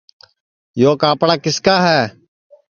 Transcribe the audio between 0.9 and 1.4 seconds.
کاپڑا